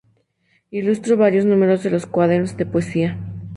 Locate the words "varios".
1.15-1.45